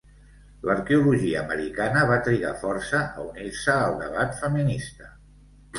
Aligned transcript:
L'arqueologia 0.69 1.43
americana 1.43 2.07
va 2.13 2.17
trigar 2.29 2.55
força 2.65 3.05
a 3.11 3.27
unir-se 3.29 3.79
al 3.87 3.99
debat 4.05 4.37
feminista. 4.45 5.17